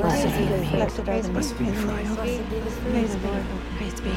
Blessed 0.00 0.28
be 0.28 0.44
the 0.46 0.64
fruit. 0.64 1.32
Blessed 1.32 1.58
be 1.58 1.64
the 1.66 1.72
fruit. 1.72 2.16
Praise 2.90 3.14
be. 3.16 3.28
Praise 3.76 4.00
be. 4.00 4.10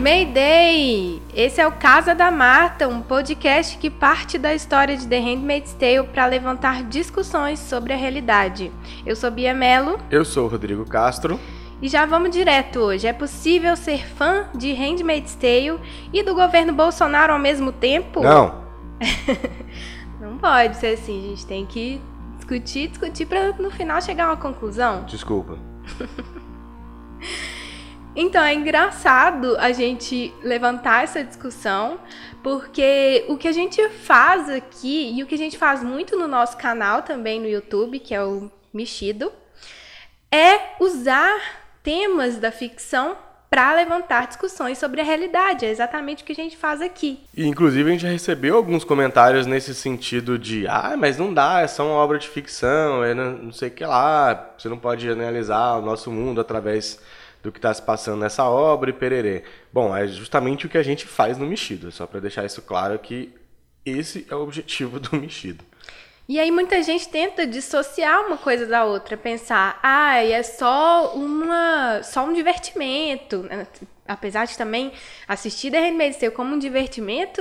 Mayday! 0.00 1.22
Esse 1.32 1.60
é 1.60 1.66
o 1.68 1.72
Casa 1.72 2.16
da 2.16 2.32
Marta, 2.32 2.88
um 2.88 3.00
podcast 3.00 3.78
que 3.78 3.90
parte 3.90 4.38
da 4.38 4.52
história 4.54 4.96
de 4.96 5.06
The 5.06 5.20
Handmaid's 5.20 5.72
Tale 5.74 6.02
para 6.02 6.26
levantar 6.26 6.82
discussões 6.82 7.60
sobre 7.60 7.92
a 7.92 7.96
realidade. 7.96 8.72
Eu 9.04 9.14
sou 9.14 9.30
Bia 9.30 9.54
Mello. 9.54 10.00
Eu 10.10 10.24
sou 10.24 10.46
o 10.46 10.48
Rodrigo 10.48 10.84
Castro. 10.84 11.38
E 11.80 11.88
já 11.88 12.06
vamos 12.06 12.30
direto 12.30 12.80
hoje. 12.80 13.06
É 13.06 13.12
possível 13.12 13.76
ser 13.76 14.04
fã 14.04 14.48
de 14.52 14.72
Handmaid's 14.72 15.36
Tale 15.36 15.78
e 16.12 16.24
do 16.24 16.34
governo 16.34 16.72
Bolsonaro 16.72 17.32
ao 17.32 17.38
mesmo 17.38 17.70
tempo? 17.70 18.20
Não. 18.20 18.64
Não 20.20 20.38
pode 20.38 20.76
ser 20.78 20.94
assim. 20.94 21.24
A 21.24 21.28
gente 21.28 21.46
tem 21.46 21.64
que 21.64 22.00
discutir, 22.46 22.88
discutir 22.88 23.26
para 23.26 23.52
no 23.54 23.70
final 23.70 24.00
chegar 24.00 24.26
a 24.26 24.28
uma 24.28 24.36
conclusão. 24.36 25.04
Desculpa. 25.04 25.58
Então 28.18 28.42
é 28.42 28.54
engraçado 28.54 29.58
a 29.58 29.72
gente 29.72 30.32
levantar 30.42 31.04
essa 31.04 31.22
discussão, 31.22 32.00
porque 32.42 33.26
o 33.28 33.36
que 33.36 33.46
a 33.46 33.52
gente 33.52 33.86
faz 33.90 34.48
aqui 34.48 35.12
e 35.14 35.22
o 35.22 35.26
que 35.26 35.34
a 35.34 35.38
gente 35.38 35.58
faz 35.58 35.82
muito 35.82 36.16
no 36.16 36.26
nosso 36.26 36.56
canal 36.56 37.02
também 37.02 37.38
no 37.38 37.46
YouTube, 37.46 37.98
que 37.98 38.14
é 38.14 38.24
o 38.24 38.50
Mexido, 38.72 39.30
é 40.32 40.82
usar 40.82 41.38
temas 41.82 42.38
da 42.38 42.50
ficção 42.50 43.18
para 43.56 43.72
levantar 43.72 44.26
discussões 44.26 44.76
sobre 44.76 45.00
a 45.00 45.04
realidade. 45.04 45.64
É 45.64 45.70
exatamente 45.70 46.22
o 46.22 46.26
que 46.26 46.32
a 46.32 46.34
gente 46.34 46.58
faz 46.58 46.82
aqui. 46.82 47.20
E, 47.34 47.46
inclusive, 47.46 47.88
a 47.88 47.92
gente 47.92 48.02
já 48.02 48.10
recebeu 48.10 48.54
alguns 48.54 48.84
comentários 48.84 49.46
nesse 49.46 49.74
sentido 49.74 50.38
de 50.38 50.68
ah, 50.68 50.94
mas 50.98 51.16
não 51.16 51.32
dá, 51.32 51.62
é 51.62 51.66
só 51.66 51.86
uma 51.86 51.94
obra 51.94 52.18
de 52.18 52.28
ficção, 52.28 53.02
é 53.02 53.14
não 53.14 53.50
sei 53.50 53.68
o 53.68 53.70
que 53.70 53.82
lá, 53.82 54.52
você 54.58 54.68
não 54.68 54.76
pode 54.76 55.08
analisar 55.08 55.76
o 55.76 55.80
nosso 55.80 56.10
mundo 56.10 56.38
através 56.38 57.00
do 57.42 57.50
que 57.50 57.58
está 57.58 57.72
se 57.72 57.80
passando 57.80 58.20
nessa 58.20 58.44
obra 58.44 58.90
e 58.90 58.92
pererê. 58.92 59.42
Bom, 59.72 59.96
é 59.96 60.06
justamente 60.06 60.66
o 60.66 60.68
que 60.68 60.76
a 60.76 60.82
gente 60.82 61.06
faz 61.06 61.38
no 61.38 61.46
Mexido, 61.46 61.90
só 61.90 62.06
para 62.06 62.20
deixar 62.20 62.44
isso 62.44 62.60
claro 62.60 62.98
que 62.98 63.32
esse 63.86 64.26
é 64.28 64.34
o 64.34 64.42
objetivo 64.42 65.00
do 65.00 65.16
Mexido. 65.16 65.64
E 66.28 66.40
aí 66.40 66.50
muita 66.50 66.82
gente 66.82 67.08
tenta 67.08 67.46
dissociar 67.46 68.26
uma 68.26 68.36
coisa 68.36 68.66
da 68.66 68.84
outra, 68.84 69.16
pensar, 69.16 69.78
ah, 69.80 70.16
é 70.16 70.42
só 70.42 71.12
uma, 71.14 72.02
só 72.02 72.24
um 72.24 72.32
divertimento. 72.32 73.44
Né? 73.44 73.64
Apesar 74.08 74.44
de 74.44 74.58
também 74.58 74.92
assistir 75.28 75.70
The 75.70 75.78
Handmaid's 75.78 76.18
Tale 76.18 76.32
como 76.32 76.56
um 76.56 76.58
divertimento, 76.58 77.40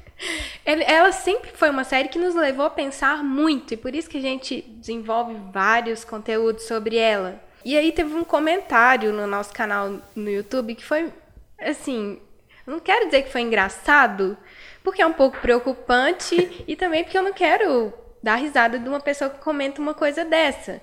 ela 0.64 1.12
sempre 1.12 1.50
foi 1.54 1.70
uma 1.70 1.82
série 1.82 2.08
que 2.08 2.18
nos 2.18 2.34
levou 2.34 2.66
a 2.66 2.70
pensar 2.70 3.24
muito, 3.24 3.72
e 3.72 3.76
por 3.76 3.94
isso 3.94 4.10
que 4.10 4.18
a 4.18 4.22
gente 4.22 4.60
desenvolve 4.62 5.34
vários 5.50 6.04
conteúdos 6.04 6.64
sobre 6.64 6.96
ela. 6.96 7.42
E 7.64 7.76
aí 7.76 7.90
teve 7.90 8.14
um 8.14 8.24
comentário 8.24 9.12
no 9.14 9.26
nosso 9.26 9.52
canal 9.52 9.98
no 10.14 10.30
YouTube 10.30 10.74
que 10.74 10.84
foi, 10.84 11.10
assim, 11.58 12.20
não 12.66 12.78
quero 12.80 13.06
dizer 13.06 13.22
que 13.22 13.32
foi 13.32 13.40
engraçado, 13.40 14.36
porque 14.82 15.00
é 15.00 15.06
um 15.06 15.12
pouco 15.12 15.38
preocupante 15.38 16.64
e 16.68 16.76
também 16.76 17.02
porque 17.02 17.16
eu 17.16 17.22
não 17.22 17.32
quero 17.32 17.92
dar 18.22 18.36
risada 18.36 18.78
de 18.78 18.88
uma 18.88 19.00
pessoa 19.00 19.30
que 19.30 19.38
comenta 19.38 19.80
uma 19.80 19.94
coisa 19.94 20.24
dessa. 20.24 20.80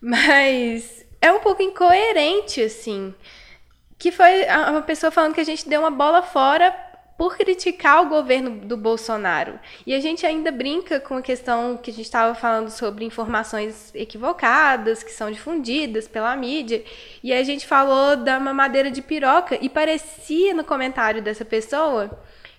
Mas 0.00 1.06
é 1.20 1.30
um 1.30 1.40
pouco 1.40 1.62
incoerente, 1.62 2.60
assim. 2.60 3.14
Que 3.98 4.10
foi 4.10 4.44
uma 4.68 4.82
pessoa 4.82 5.10
falando 5.10 5.34
que 5.34 5.40
a 5.40 5.44
gente 5.44 5.68
deu 5.68 5.80
uma 5.80 5.90
bola 5.90 6.22
fora 6.22 6.74
por 7.16 7.36
criticar 7.36 8.02
o 8.02 8.08
governo 8.08 8.66
do 8.66 8.76
Bolsonaro. 8.76 9.60
E 9.86 9.94
a 9.94 10.00
gente 10.00 10.26
ainda 10.26 10.50
brinca 10.50 10.98
com 10.98 11.18
a 11.18 11.22
questão 11.22 11.76
que 11.76 11.90
a 11.90 11.94
gente 11.94 12.06
estava 12.06 12.34
falando 12.34 12.68
sobre 12.68 13.04
informações 13.04 13.94
equivocadas 13.94 15.04
que 15.04 15.12
são 15.12 15.30
difundidas 15.30 16.08
pela 16.08 16.34
mídia. 16.34 16.82
E 17.22 17.32
a 17.32 17.44
gente 17.44 17.64
falou 17.64 18.16
da 18.16 18.40
mamadeira 18.40 18.90
de 18.90 19.00
piroca 19.00 19.56
e 19.60 19.68
parecia 19.68 20.52
no 20.52 20.64
comentário 20.64 21.22
dessa 21.22 21.44
pessoa 21.44 22.10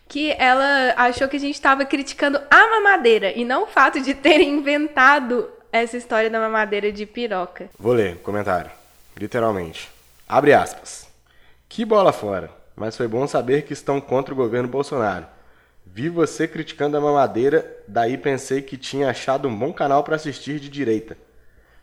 que 0.07 0.31
ela 0.31 0.93
achou 0.97 1.27
que 1.27 1.37
a 1.37 1.39
gente 1.39 1.55
estava 1.55 1.85
criticando 1.85 2.39
a 2.49 2.69
mamadeira 2.69 3.31
e 3.31 3.43
não 3.43 3.63
o 3.63 3.67
fato 3.67 3.99
de 4.01 4.13
terem 4.13 4.57
inventado 4.57 5.49
essa 5.71 5.97
história 5.97 6.29
da 6.29 6.39
mamadeira 6.39 6.91
de 6.91 7.05
piroca. 7.05 7.69
Vou 7.79 7.93
ler 7.93 8.17
comentário. 8.17 8.71
Literalmente. 9.17 9.89
Abre 10.27 10.53
aspas. 10.53 11.07
Que 11.67 11.83
bola 11.83 12.13
fora. 12.13 12.49
Mas 12.75 12.97
foi 12.97 13.07
bom 13.07 13.25
saber 13.27 13.63
que 13.63 13.73
estão 13.73 14.01
contra 14.01 14.33
o 14.33 14.37
governo 14.37 14.67
Bolsonaro. 14.67 15.25
Vi 15.85 16.09
você 16.09 16.47
criticando 16.47 16.97
a 16.97 17.01
mamadeira, 17.01 17.69
daí 17.87 18.17
pensei 18.17 18.61
que 18.61 18.77
tinha 18.77 19.09
achado 19.09 19.47
um 19.47 19.55
bom 19.55 19.71
canal 19.71 20.03
para 20.03 20.15
assistir 20.15 20.59
de 20.59 20.69
direita. 20.69 21.15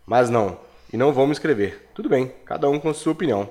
Mas 0.05 0.29
não, 0.29 0.59
e 0.93 0.97
não 0.97 1.13
vou 1.13 1.27
me 1.27 1.33
inscrever. 1.33 1.89
Tudo 1.95 2.09
bem, 2.09 2.33
cada 2.45 2.69
um 2.69 2.81
com 2.81 2.93
sua 2.93 3.13
opinião. 3.13 3.49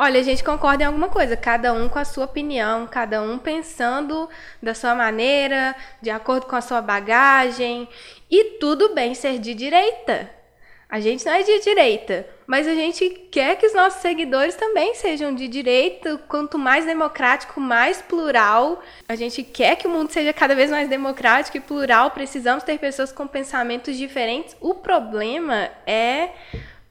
Olha, 0.00 0.20
a 0.20 0.22
gente 0.22 0.44
concorda 0.44 0.84
em 0.84 0.86
alguma 0.86 1.08
coisa, 1.08 1.36
cada 1.36 1.72
um 1.72 1.88
com 1.88 1.98
a 1.98 2.04
sua 2.04 2.24
opinião, 2.24 2.86
cada 2.86 3.20
um 3.20 3.36
pensando 3.36 4.28
da 4.62 4.72
sua 4.72 4.94
maneira, 4.94 5.74
de 6.00 6.08
acordo 6.08 6.46
com 6.46 6.54
a 6.54 6.60
sua 6.60 6.80
bagagem. 6.80 7.88
E 8.30 8.58
tudo 8.60 8.94
bem 8.94 9.12
ser 9.12 9.40
de 9.40 9.52
direita. 9.54 10.30
A 10.88 11.00
gente 11.00 11.26
não 11.26 11.32
é 11.32 11.42
de 11.42 11.58
direita, 11.62 12.24
mas 12.46 12.68
a 12.68 12.74
gente 12.74 13.10
quer 13.32 13.56
que 13.56 13.66
os 13.66 13.74
nossos 13.74 14.00
seguidores 14.00 14.54
também 14.54 14.94
sejam 14.94 15.34
de 15.34 15.48
direita. 15.48 16.16
Quanto 16.28 16.56
mais 16.56 16.86
democrático, 16.86 17.60
mais 17.60 18.00
plural. 18.00 18.80
A 19.08 19.16
gente 19.16 19.42
quer 19.42 19.74
que 19.74 19.88
o 19.88 19.90
mundo 19.90 20.12
seja 20.12 20.32
cada 20.32 20.54
vez 20.54 20.70
mais 20.70 20.88
democrático 20.88 21.56
e 21.56 21.60
plural. 21.60 22.12
Precisamos 22.12 22.62
ter 22.62 22.78
pessoas 22.78 23.10
com 23.10 23.26
pensamentos 23.26 23.96
diferentes. 23.96 24.56
O 24.60 24.76
problema 24.76 25.68
é 25.84 26.30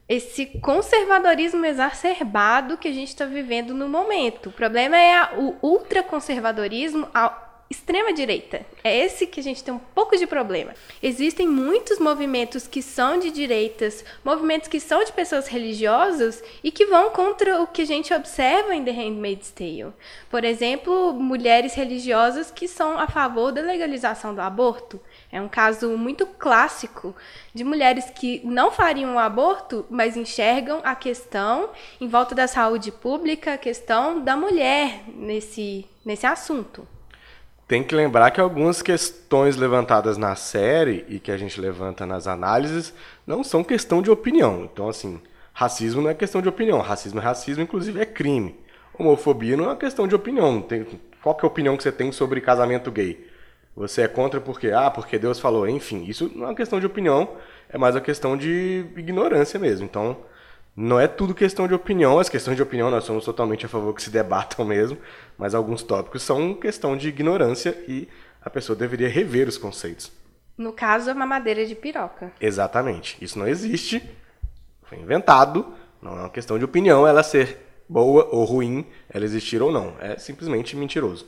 esse 0.08 0.46
conservadorismo 0.60 1.64
exacerbado 1.66 2.78
que 2.78 2.88
a 2.88 2.92
gente 2.92 3.08
está 3.08 3.26
vivendo 3.26 3.74
no 3.74 3.88
momento. 3.88 4.48
O 4.48 4.52
problema 4.52 4.96
é 4.96 5.14
a, 5.14 5.32
o 5.36 5.56
ultraconservadorismo 5.62 7.06
à 7.12 7.47
extrema 7.70 8.12
direita. 8.12 8.64
É 8.82 9.04
esse 9.04 9.26
que 9.26 9.40
a 9.40 9.42
gente 9.42 9.62
tem 9.62 9.74
um 9.74 9.78
pouco 9.78 10.16
de 10.16 10.26
problema. 10.26 10.74
Existem 11.02 11.46
muitos 11.46 11.98
movimentos 11.98 12.66
que 12.66 12.80
são 12.80 13.18
de 13.18 13.30
direitas, 13.30 14.04
movimentos 14.24 14.68
que 14.68 14.80
são 14.80 15.04
de 15.04 15.12
pessoas 15.12 15.48
religiosas 15.48 16.42
e 16.64 16.70
que 16.70 16.86
vão 16.86 17.10
contra 17.10 17.60
o 17.60 17.66
que 17.66 17.82
a 17.82 17.86
gente 17.86 18.14
observa 18.14 18.74
em 18.74 18.84
The 18.84 18.90
Handmaid's 18.90 19.50
Tale. 19.50 19.92
Por 20.30 20.44
exemplo, 20.44 21.12
mulheres 21.12 21.74
religiosas 21.74 22.50
que 22.50 22.66
são 22.66 22.98
a 22.98 23.06
favor 23.06 23.52
da 23.52 23.60
legalização 23.60 24.34
do 24.34 24.40
aborto. 24.40 24.98
É 25.30 25.40
um 25.40 25.48
caso 25.48 25.90
muito 25.90 26.26
clássico 26.26 27.14
de 27.54 27.64
mulheres 27.64 28.08
que 28.08 28.40
não 28.44 28.70
fariam 28.70 29.14
o 29.14 29.18
aborto, 29.18 29.84
mas 29.90 30.16
enxergam 30.16 30.80
a 30.82 30.94
questão 30.94 31.68
em 32.00 32.08
volta 32.08 32.34
da 32.34 32.48
saúde 32.48 32.90
pública, 32.90 33.54
a 33.54 33.58
questão 33.58 34.20
da 34.20 34.36
mulher 34.36 35.02
nesse, 35.08 35.84
nesse 36.04 36.24
assunto. 36.24 36.88
Tem 37.68 37.84
que 37.84 37.94
lembrar 37.94 38.30
que 38.30 38.40
algumas 38.40 38.80
questões 38.80 39.58
levantadas 39.58 40.16
na 40.16 40.34
série 40.34 41.04
e 41.06 41.20
que 41.20 41.30
a 41.30 41.36
gente 41.36 41.60
levanta 41.60 42.06
nas 42.06 42.26
análises 42.26 42.94
não 43.26 43.44
são 43.44 43.62
questão 43.62 44.00
de 44.00 44.10
opinião. 44.10 44.64
Então, 44.64 44.88
assim, 44.88 45.20
racismo 45.52 46.00
não 46.00 46.08
é 46.08 46.14
questão 46.14 46.40
de 46.40 46.48
opinião. 46.48 46.80
Racismo 46.80 47.20
é 47.20 47.22
racismo, 47.22 47.62
inclusive 47.62 48.00
é 48.00 48.06
crime. 48.06 48.58
Homofobia 48.98 49.54
não 49.54 49.64
é 49.64 49.68
uma 49.68 49.76
questão 49.76 50.08
de 50.08 50.14
opinião. 50.14 50.62
Tem, 50.62 50.86
qual 51.22 51.34
que 51.34 51.44
é 51.44 51.46
a 51.46 51.52
opinião 51.52 51.76
que 51.76 51.82
você 51.82 51.92
tem 51.92 52.10
sobre 52.10 52.40
casamento 52.40 52.90
gay? 52.90 53.28
Você 53.76 54.00
é 54.00 54.08
contra 54.08 54.40
porque, 54.40 54.70
ah, 54.70 54.90
porque 54.90 55.18
Deus 55.18 55.38
falou, 55.38 55.68
enfim, 55.68 56.06
isso 56.08 56.32
não 56.34 56.44
é 56.44 56.48
uma 56.48 56.54
questão 56.54 56.80
de 56.80 56.86
opinião, 56.86 57.36
é 57.68 57.76
mais 57.76 57.94
uma 57.94 58.00
questão 58.00 58.34
de 58.34 58.86
ignorância 58.96 59.60
mesmo. 59.60 59.84
Então, 59.84 60.16
não 60.80 61.00
é 61.00 61.08
tudo 61.08 61.34
questão 61.34 61.66
de 61.66 61.74
opinião, 61.74 62.20
as 62.20 62.28
questões 62.28 62.56
de 62.56 62.62
opinião 62.62 62.88
nós 62.88 63.02
somos 63.02 63.24
totalmente 63.24 63.66
a 63.66 63.68
favor 63.68 63.92
que 63.92 64.00
se 64.00 64.10
debatam 64.10 64.62
mesmo, 64.64 64.96
mas 65.36 65.52
alguns 65.52 65.82
tópicos 65.82 66.22
são 66.22 66.54
questão 66.54 66.96
de 66.96 67.08
ignorância 67.08 67.76
e 67.88 68.08
a 68.40 68.48
pessoa 68.48 68.76
deveria 68.76 69.08
rever 69.08 69.48
os 69.48 69.58
conceitos. 69.58 70.12
No 70.56 70.72
caso, 70.72 71.10
a 71.10 71.14
mamadeira 71.14 71.66
de 71.66 71.74
piroca. 71.74 72.30
Exatamente. 72.40 73.16
Isso 73.20 73.36
não 73.36 73.48
existe, 73.48 74.08
foi 74.84 74.98
inventado, 74.98 75.66
não 76.00 76.16
é 76.16 76.20
uma 76.20 76.30
questão 76.30 76.56
de 76.56 76.64
opinião 76.64 77.04
ela 77.04 77.24
ser 77.24 77.58
boa 77.88 78.28
ou 78.30 78.44
ruim, 78.44 78.86
ela 79.10 79.24
existir 79.24 79.60
ou 79.60 79.72
não. 79.72 79.94
É 79.98 80.16
simplesmente 80.16 80.76
mentiroso. 80.76 81.26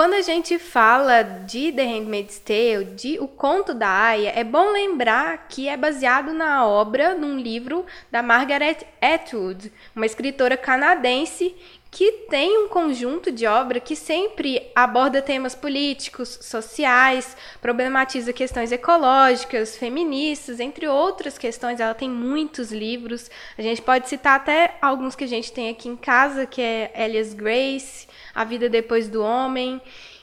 Quando 0.00 0.14
a 0.14 0.22
gente 0.22 0.58
fala 0.58 1.22
de 1.22 1.70
The 1.72 1.82
Handmaid's 1.82 2.38
Tale, 2.38 2.86
de 2.96 3.18
O 3.20 3.28
Conto 3.28 3.74
da 3.74 3.86
Aya, 3.86 4.32
é 4.34 4.42
bom 4.42 4.72
lembrar 4.72 5.46
que 5.46 5.68
é 5.68 5.76
baseado 5.76 6.32
na 6.32 6.66
obra, 6.66 7.14
num 7.14 7.38
livro 7.38 7.84
da 8.10 8.22
Margaret 8.22 8.78
Atwood, 8.98 9.70
uma 9.94 10.06
escritora 10.06 10.56
canadense 10.56 11.54
que 11.90 12.12
tem 12.30 12.56
um 12.56 12.68
conjunto 12.68 13.30
de 13.30 13.46
obra 13.46 13.78
que 13.78 13.94
sempre 13.94 14.70
aborda 14.74 15.20
temas 15.20 15.54
políticos, 15.54 16.38
sociais, 16.40 17.36
problematiza 17.60 18.32
questões 18.32 18.72
ecológicas, 18.72 19.76
feministas, 19.76 20.60
entre 20.60 20.88
outras 20.88 21.36
questões. 21.36 21.78
Ela 21.78 21.92
tem 21.92 22.08
muitos 22.08 22.72
livros. 22.72 23.28
A 23.58 23.60
gente 23.60 23.82
pode 23.82 24.08
citar 24.08 24.36
até 24.36 24.78
alguns 24.80 25.14
que 25.14 25.24
a 25.24 25.28
gente 25.28 25.52
tem 25.52 25.68
aqui 25.68 25.90
em 25.90 25.96
casa, 25.96 26.46
que 26.46 26.62
é 26.62 26.90
Elias 26.96 27.34
Grace, 27.34 28.08
A 28.34 28.44
Vida 28.44 28.68
Depois 28.68 29.08
do 29.08 29.22
Homem. 29.22 29.80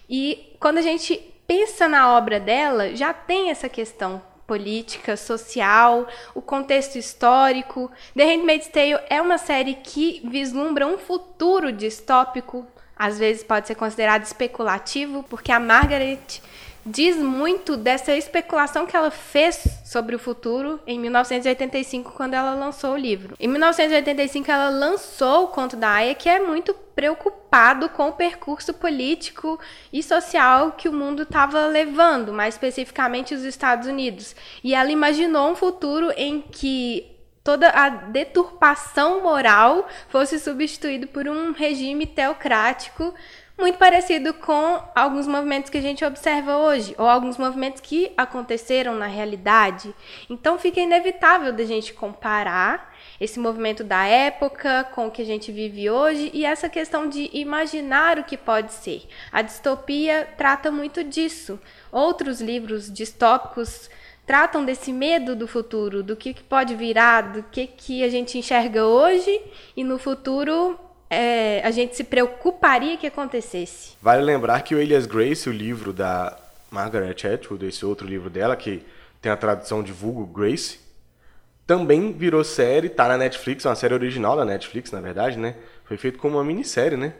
E 0.09 0.55
quando 0.59 0.77
a 0.77 0.81
gente 0.81 1.17
pensa 1.47 1.87
na 1.87 2.15
obra 2.15 2.39
dela, 2.39 2.95
já 2.95 3.13
tem 3.13 3.49
essa 3.49 3.69
questão 3.69 4.21
política, 4.47 5.17
social, 5.17 6.07
o 6.33 6.41
contexto 6.41 6.97
histórico. 6.97 7.91
The 8.15 8.23
Handmaid's 8.23 8.69
Tale 8.69 8.99
é 9.09 9.21
uma 9.21 9.37
série 9.37 9.75
que 9.75 10.21
vislumbra 10.23 10.87
um 10.87 10.97
futuro 10.97 11.71
distópico, 11.71 12.65
às 12.95 13.19
vezes 13.19 13.43
pode 13.43 13.67
ser 13.67 13.75
considerado 13.75 14.23
especulativo, 14.23 15.23
porque 15.23 15.51
a 15.51 15.59
Margaret 15.59 16.41
diz 16.87 17.17
muito 17.17 17.75
dessa 17.75 18.15
especulação 18.15 18.85
que 18.85 18.95
ela 18.95 19.11
fez 19.11 19.61
sobre 19.85 20.15
o 20.15 20.19
futuro 20.19 20.79
em 20.87 20.97
1985, 20.99 22.13
quando 22.13 22.33
ela 22.33 22.53
lançou 22.53 22.93
o 22.93 22.97
livro. 22.97 23.35
Em 23.39 23.47
1985, 23.47 24.49
ela 24.49 24.69
lançou 24.69 25.43
o 25.43 25.47
Conto 25.49 25.75
da 25.75 25.89
Aya, 25.89 26.15
que 26.15 26.29
é 26.29 26.39
muito 26.39 26.73
preocupado 26.73 27.89
com 27.89 28.09
o 28.09 28.13
percurso 28.13 28.73
político 28.73 29.59
e 29.91 30.01
social 30.01 30.71
que 30.71 30.89
o 30.89 30.93
mundo 30.93 31.23
estava 31.23 31.67
levando, 31.67 32.33
mais 32.33 32.55
especificamente 32.55 33.35
os 33.35 33.43
Estados 33.43 33.87
Unidos. 33.87 34.35
E 34.63 34.73
ela 34.73 34.91
imaginou 34.91 35.51
um 35.51 35.55
futuro 35.55 36.11
em 36.15 36.41
que 36.41 37.17
toda 37.43 37.69
a 37.69 37.87
deturpação 37.87 39.21
moral 39.21 39.87
fosse 40.09 40.39
substituído 40.39 41.07
por 41.07 41.27
um 41.27 41.53
regime 41.53 42.05
teocrático 42.05 43.13
muito 43.57 43.79
parecido 43.79 44.33
com 44.35 44.79
alguns 44.93 45.27
movimentos 45.27 45.69
que 45.69 45.77
a 45.77 45.81
gente 45.81 46.05
observa 46.05 46.57
hoje, 46.57 46.93
ou 46.97 47.07
alguns 47.07 47.37
movimentos 47.37 47.81
que 47.81 48.11
aconteceram 48.15 48.95
na 48.95 49.07
realidade. 49.07 49.93
Então 50.29 50.59
fica 50.59 50.79
inevitável 50.79 51.51
da 51.51 51.63
gente 51.63 51.93
comparar 51.93 52.95
esse 53.19 53.39
movimento 53.39 53.83
da 53.83 54.05
época 54.05 54.83
com 54.93 55.07
o 55.07 55.11
que 55.11 55.23
a 55.23 55.25
gente 55.25 55.51
vive 55.51 55.89
hoje 55.89 56.29
e 56.33 56.45
essa 56.45 56.69
questão 56.69 57.09
de 57.09 57.29
imaginar 57.33 58.19
o 58.19 58.23
que 58.23 58.37
pode 58.37 58.71
ser. 58.73 59.07
A 59.31 59.41
distopia 59.41 60.27
trata 60.37 60.71
muito 60.71 61.03
disso. 61.03 61.59
Outros 61.91 62.39
livros 62.39 62.91
distópicos 62.91 63.89
tratam 64.23 64.63
desse 64.63 64.91
medo 64.93 65.35
do 65.35 65.47
futuro, 65.47 66.03
do 66.03 66.15
que 66.15 66.33
pode 66.43 66.75
virar, 66.75 67.21
do 67.31 67.43
que, 67.43 67.65
que 67.65 68.03
a 68.03 68.09
gente 68.09 68.37
enxerga 68.37 68.85
hoje 68.85 69.41
e 69.75 69.83
no 69.83 69.97
futuro 69.97 70.77
é, 71.09 71.61
a 71.63 71.71
gente 71.71 71.95
se 71.95 72.03
preocuparia 72.03 72.97
que 72.97 73.07
acontecesse. 73.07 73.95
Vale 74.01 74.21
lembrar 74.23 74.61
que 74.61 74.75
o 74.75 74.79
Elias 74.79 75.05
Grace, 75.05 75.49
o 75.49 75.51
livro 75.51 75.93
da 75.93 76.37
Margaret 76.69 77.15
Atwood, 77.33 77.65
esse 77.65 77.85
outro 77.85 78.07
livro 78.07 78.29
dela, 78.29 78.55
que 78.55 78.83
tem 79.21 79.31
a 79.31 79.37
tradução 79.37 79.81
de 79.81 79.91
vulgo 79.91 80.25
Grace, 80.25 80.79
também 81.65 82.13
virou 82.13 82.43
série, 82.43 82.89
tá 82.89 83.07
na 83.07 83.17
Netflix, 83.17 83.65
é 83.65 83.69
uma 83.69 83.75
série 83.75 83.93
original 83.93 84.35
da 84.37 84.45
Netflix, 84.45 84.91
na 84.91 85.01
verdade, 85.01 85.37
né? 85.37 85.55
Foi 85.83 85.97
feito 85.97 86.17
como 86.17 86.37
uma 86.37 86.43
minissérie, 86.43 86.97
né? 86.97 87.13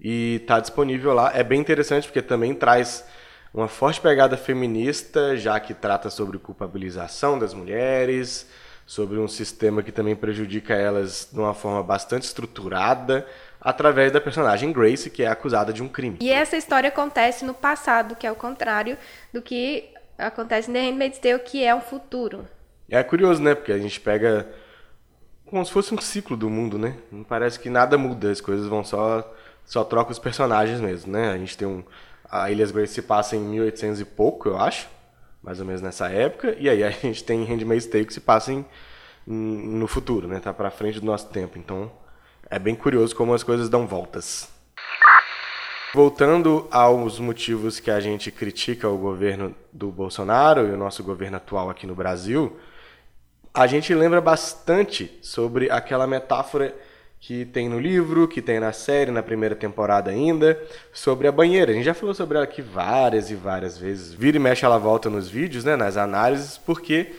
E 0.00 0.42
tá 0.46 0.60
disponível 0.60 1.12
lá. 1.14 1.32
É 1.34 1.42
bem 1.42 1.60
interessante 1.60 2.06
porque 2.06 2.20
também 2.20 2.54
traz 2.54 3.04
uma 3.54 3.68
forte 3.68 4.00
pegada 4.00 4.36
feminista, 4.36 5.36
já 5.36 5.58
que 5.58 5.72
trata 5.72 6.10
sobre 6.10 6.38
culpabilização 6.38 7.38
das 7.38 7.54
mulheres, 7.54 8.46
sobre 8.86 9.18
um 9.18 9.26
sistema 9.26 9.82
que 9.82 9.90
também 9.90 10.14
prejudica 10.14 10.72
elas 10.72 11.28
de 11.30 11.38
uma 11.38 11.52
forma 11.52 11.82
bastante 11.82 12.22
estruturada, 12.22 13.26
através 13.60 14.12
da 14.12 14.20
personagem 14.20 14.72
Grace, 14.72 15.10
que 15.10 15.24
é 15.24 15.26
acusada 15.26 15.72
de 15.72 15.82
um 15.82 15.88
crime. 15.88 16.18
E 16.20 16.30
essa 16.30 16.56
história 16.56 16.88
acontece 16.88 17.44
no 17.44 17.52
passado, 17.52 18.14
que 18.14 18.26
é 18.26 18.30
o 18.30 18.36
contrário 18.36 18.96
do 19.32 19.42
que 19.42 19.90
acontece 20.16 20.70
em 20.70 20.74
The 20.74 20.80
Handmaid's 20.82 21.18
Tale, 21.18 21.40
que 21.40 21.64
é 21.64 21.74
o 21.74 21.80
futuro. 21.80 22.46
É 22.88 23.02
curioso, 23.02 23.42
né? 23.42 23.56
Porque 23.56 23.72
a 23.72 23.78
gente 23.78 23.98
pega 23.98 24.46
como 25.44 25.64
se 25.66 25.72
fosse 25.72 25.92
um 25.92 26.00
ciclo 26.00 26.36
do 26.36 26.48
mundo, 26.48 26.78
né? 26.78 26.96
Não 27.10 27.24
parece 27.24 27.58
que 27.58 27.68
nada 27.68 27.98
muda, 27.98 28.30
as 28.30 28.40
coisas 28.40 28.68
vão 28.68 28.84
só 28.84 29.34
só 29.64 29.82
troca 29.82 30.12
os 30.12 30.18
personagens 30.20 30.80
mesmo, 30.80 31.12
né? 31.12 31.32
A 31.32 31.36
gente 31.36 31.58
tem 31.58 31.66
um 31.66 31.82
a 32.30 32.50
Ilhas 32.50 32.70
Grace 32.70 32.94
se 32.94 33.02
passa 33.02 33.36
em 33.36 33.40
1800 33.40 34.00
e 34.00 34.04
pouco, 34.04 34.48
eu 34.48 34.58
acho 34.58 34.88
mais 35.46 35.60
ou 35.60 35.64
menos 35.64 35.80
nessa 35.80 36.08
época, 36.08 36.56
e 36.58 36.68
aí 36.68 36.82
a 36.82 36.90
gente 37.02 37.22
tem 37.22 37.44
Handmaid's 37.44 37.86
Tale 37.86 38.04
que 38.04 38.12
se 38.12 38.20
passa 38.20 38.52
em, 38.52 38.66
no 39.24 39.86
futuro, 39.86 40.26
né? 40.26 40.40
Tá 40.40 40.52
para 40.52 40.70
frente 40.72 40.98
do 40.98 41.06
nosso 41.06 41.28
tempo. 41.28 41.56
Então, 41.56 41.90
é 42.50 42.58
bem 42.58 42.74
curioso 42.74 43.14
como 43.14 43.32
as 43.32 43.44
coisas 43.44 43.68
dão 43.68 43.86
voltas. 43.86 44.48
Voltando 45.94 46.66
aos 46.70 47.20
motivos 47.20 47.78
que 47.78 47.90
a 47.90 48.00
gente 48.00 48.30
critica 48.30 48.88
o 48.88 48.98
governo 48.98 49.54
do 49.72 49.88
Bolsonaro 49.88 50.66
e 50.66 50.72
o 50.72 50.76
nosso 50.76 51.02
governo 51.02 51.36
atual 51.36 51.70
aqui 51.70 51.86
no 51.86 51.94
Brasil, 51.94 52.58
a 53.54 53.66
gente 53.66 53.94
lembra 53.94 54.20
bastante 54.20 55.16
sobre 55.22 55.70
aquela 55.70 56.06
metáfora 56.06 56.74
que 57.26 57.44
tem 57.44 57.68
no 57.68 57.80
livro, 57.80 58.28
que 58.28 58.40
tem 58.40 58.60
na 58.60 58.72
série, 58.72 59.10
na 59.10 59.20
primeira 59.20 59.56
temporada 59.56 60.12
ainda, 60.12 60.62
sobre 60.92 61.26
a 61.26 61.32
banheira. 61.32 61.72
A 61.72 61.74
gente 61.74 61.84
já 61.84 61.92
falou 61.92 62.14
sobre 62.14 62.36
ela 62.36 62.44
aqui 62.44 62.62
várias 62.62 63.32
e 63.32 63.34
várias 63.34 63.76
vezes. 63.76 64.14
Vira 64.14 64.36
e 64.36 64.40
mexe 64.40 64.64
ela 64.64 64.78
volta 64.78 65.10
nos 65.10 65.28
vídeos, 65.28 65.64
né, 65.64 65.74
nas 65.74 65.96
análises, 65.96 66.56
porque 66.56 67.14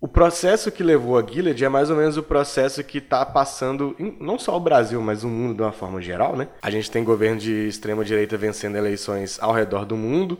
o 0.00 0.06
processo 0.06 0.70
que 0.70 0.84
levou 0.84 1.18
a 1.18 1.26
Gilead 1.26 1.64
é 1.64 1.68
mais 1.68 1.90
ou 1.90 1.96
menos 1.96 2.16
o 2.16 2.22
processo 2.22 2.84
que 2.84 2.98
está 2.98 3.26
passando, 3.26 3.96
em, 3.98 4.16
não 4.20 4.38
só 4.38 4.56
o 4.56 4.60
Brasil, 4.60 5.02
mas 5.02 5.24
o 5.24 5.28
mundo 5.28 5.56
de 5.56 5.62
uma 5.62 5.72
forma 5.72 6.00
geral, 6.00 6.36
né? 6.36 6.46
A 6.62 6.70
gente 6.70 6.88
tem 6.88 7.02
governo 7.02 7.40
de 7.40 7.66
extrema 7.66 8.04
direita 8.04 8.38
vencendo 8.38 8.76
eleições 8.76 9.40
ao 9.42 9.52
redor 9.52 9.84
do 9.86 9.96
mundo, 9.96 10.38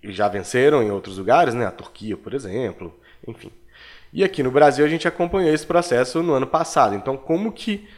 e 0.00 0.12
já 0.12 0.28
venceram 0.28 0.80
em 0.80 0.92
outros 0.92 1.18
lugares, 1.18 1.54
né? 1.54 1.66
A 1.66 1.72
Turquia, 1.72 2.16
por 2.16 2.34
exemplo, 2.34 2.94
enfim. 3.26 3.50
E 4.12 4.22
aqui 4.22 4.44
no 4.44 4.50
Brasil 4.52 4.84
a 4.84 4.88
gente 4.88 5.08
acompanhou 5.08 5.52
esse 5.52 5.66
processo 5.66 6.22
no 6.22 6.34
ano 6.34 6.46
passado. 6.46 6.94
Então, 6.94 7.16
como 7.16 7.50
que 7.50 7.88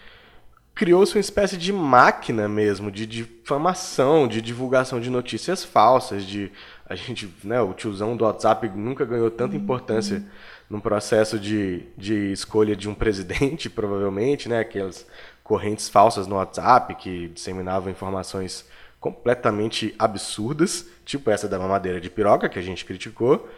criou-se 0.75 1.15
uma 1.15 1.21
espécie 1.21 1.57
de 1.57 1.73
máquina 1.73 2.49
mesmo 2.49 2.91
de 2.91 3.07
difamação, 3.07 4.27
de 4.27 4.43
divulgação 4.43 5.01
de 5.01 5.09
notícias 5.09 5.63
falsas, 5.63 6.25
de 6.25 6.51
a 6.87 6.95
gente, 6.95 7.33
né, 7.43 7.61
o 7.61 7.73
tiozão 7.73 8.17
do 8.17 8.25
WhatsApp 8.25 8.69
nunca 8.75 9.05
ganhou 9.05 9.31
tanta 9.31 9.57
importância 9.57 10.19
uhum. 10.19 10.25
num 10.71 10.81
processo 10.81 11.39
de, 11.39 11.85
de 11.97 12.33
escolha 12.33 12.77
de 12.77 12.89
um 12.89 12.95
presidente, 12.95 13.71
provavelmente, 13.71 14.49
né, 14.49 14.61
aquelas 14.61 15.07
correntes 15.43 15.89
falsas 15.89 16.27
no 16.27 16.37
WhatsApp 16.37 16.95
que 16.97 17.29
disseminavam 17.29 17.91
informações 17.91 18.67
completamente 18.99 19.95
absurdas, 19.99 20.87
tipo 21.05 21.31
essa 21.31 21.47
da 21.47 21.59
mamadeira 21.59 22.01
de 22.01 22.09
piroca 22.09 22.49
que 22.49 22.59
a 22.59 22.63
gente 22.63 22.85
criticou, 22.85 23.49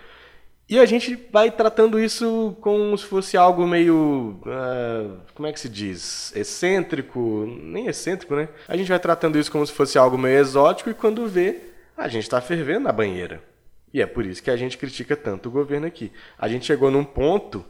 e 0.69 0.81
a 0.81 0.85
gente 0.85 1.15
vai 1.31 1.49
tratando 1.51 1.99
isso 2.01 2.57
como 2.61 2.97
se 2.99 3.05
fosse 3.05 3.37
algo 3.37 3.65
meio. 3.67 4.41
Uh, 4.43 5.21
como 5.33 5.47
é 5.47 5.53
que 5.53 5.61
se 5.61 5.69
diz? 5.69 6.35
Excêntrico. 6.35 7.47
Nem 7.63 7.87
excêntrico, 7.87 8.35
né? 8.35 8.49
A 8.67 8.77
gente 8.77 8.89
vai 8.89 8.99
tratando 8.99 9.39
isso 9.39 9.51
como 9.53 9.65
se 9.65 9.73
fosse 9.73 9.97
algo 9.97 10.19
meio 10.19 10.39
exótico 10.39 10.91
e 10.91 10.95
quando 10.95 11.29
vê, 11.29 11.61
a 11.97 12.09
gente 12.09 12.25
está 12.25 12.41
fervendo 12.41 12.81
na 12.81 12.93
banheira. 12.93 13.41
E 13.95 14.03
é 14.03 14.07
por 14.07 14.27
isso 14.27 14.43
que 14.43 14.51
a 14.51 14.57
gente 14.57 14.77
critica 14.77 15.17
tanto 15.17 15.49
o 15.49 15.53
governo 15.53 15.87
aqui. 15.87 16.11
A 16.37 16.49
gente 16.49 16.67
chegou 16.67 16.91
num 16.91 17.05
ponto, 17.05 17.65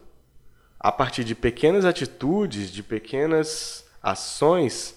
a 0.81 0.91
partir 0.91 1.23
de 1.23 1.35
pequenas 1.35 1.85
atitudes, 1.85 2.71
de 2.71 2.83
pequenas 2.83 3.87
ações, 4.03 4.97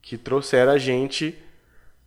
que 0.00 0.16
trouxeram 0.16 0.70
a 0.72 0.78
gente 0.78 1.36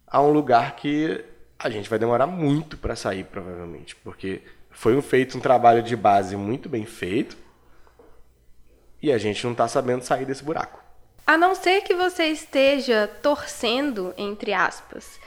a 0.07 0.21
um 0.21 0.31
lugar 0.31 0.77
que 0.77 1.23
a 1.59 1.69
gente 1.69 1.89
vai 1.89 1.99
demorar 1.99 2.27
muito 2.27 2.77
para 2.77 2.95
sair, 2.95 3.25
provavelmente. 3.25 3.95
Porque 3.97 4.41
foi 4.71 4.95
um 4.95 5.01
feito 5.01 5.37
um 5.37 5.41
trabalho 5.41 5.83
de 5.83 5.95
base 5.95 6.35
muito 6.35 6.67
bem 6.67 6.85
feito 6.85 7.37
e 9.01 9.11
a 9.11 9.17
gente 9.17 9.43
não 9.43 9.51
está 9.51 9.67
sabendo 9.67 10.03
sair 10.03 10.25
desse 10.25 10.43
buraco. 10.43 10.81
A 11.25 11.37
não 11.37 11.55
ser 11.55 11.81
que 11.81 11.93
você 11.93 12.25
esteja 12.25 13.07
torcendo, 13.21 14.13
entre 14.17 14.53
aspas, 14.53 15.19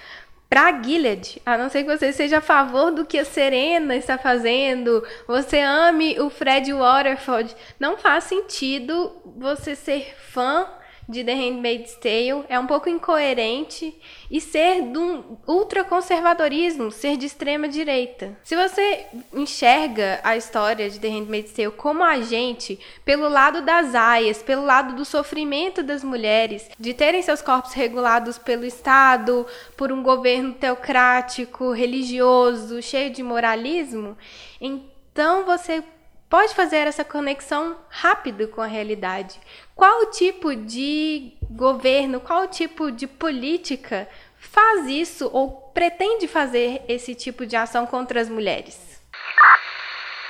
para 0.49 0.83
Gilead, 0.83 1.41
a 1.45 1.57
não 1.57 1.69
ser 1.69 1.83
que 1.83 1.97
você 1.97 2.13
seja 2.13 2.39
a 2.39 2.41
favor 2.41 2.93
do 2.93 3.05
que 3.05 3.19
a 3.19 3.25
Serena 3.25 3.97
está 3.97 4.17
fazendo, 4.17 5.05
você 5.27 5.59
ame 5.61 6.21
o 6.21 6.31
Fred 6.31 6.73
Waterford, 6.73 7.57
não 7.81 7.97
faz 7.97 8.25
sentido 8.25 9.13
você 9.37 9.75
ser 9.75 10.15
fã 10.17 10.69
de 11.09 11.23
The 11.23 11.35
Handmaid's 11.35 11.95
Tale 11.97 12.45
é 12.49 12.59
um 12.59 12.67
pouco 12.67 12.89
incoerente 12.89 13.95
e 14.31 14.41
ser 14.41 14.83
de 14.83 14.99
um 14.99 15.37
ultraconservadorismo, 15.47 16.91
ser 16.91 17.17
de 17.17 17.27
extrema 17.27 17.69
direita. 17.69 18.37
Se 18.43 18.57
você 18.57 19.07
enxerga 19.33 20.21
a 20.23 20.37
história 20.37 20.89
de 20.89 20.99
The 20.99 21.09
Handmaid's 21.09 21.53
Tale 21.53 21.71
como 21.71 22.03
agente 22.03 22.79
pelo 23.05 23.29
lado 23.29 23.63
das 23.63 23.95
aias, 23.95 24.43
pelo 24.43 24.65
lado 24.65 24.95
do 24.95 25.05
sofrimento 25.05 25.83
das 25.83 26.03
mulheres, 26.03 26.69
de 26.79 26.95
terem 26.95 27.23
seus 27.23 27.43
corpos 27.43 27.73
regulados 27.73 28.39
pelo 28.39 28.65
Estado, 28.65 29.47
por 29.77 29.93
um 29.93 30.03
governo 30.03 30.53
teocrático, 30.55 31.73
religioso, 31.73 32.83
cheio 32.83 33.11
de 33.11 33.23
moralismo, 33.23 34.17
então 34.61 35.45
você 35.45 35.83
pode 36.29 36.55
fazer 36.55 36.87
essa 36.87 37.05
conexão 37.05 37.77
rápido 37.89 38.49
com 38.49 38.61
a 38.61 38.67
realidade. 38.67 39.41
Qual 39.75 40.11
tipo 40.11 40.55
de 40.55 41.33
governo, 41.51 42.21
qual 42.21 42.49
tipo 42.49 42.91
de 42.91 43.07
política 43.07 44.09
faz 44.39 44.87
isso 44.87 45.31
ou 45.33 45.51
pretende 45.75 46.27
fazer 46.29 46.83
esse 46.89 47.15
tipo 47.15 47.47
de 47.47 47.57
ação 47.57 47.87
contra 47.87 48.21
as 48.21 48.29
mulheres? 48.29 48.95